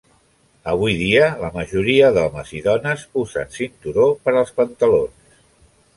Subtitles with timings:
[0.71, 5.41] Avui dia, la majoria d'homes i dones usen cinturó per als pantalons.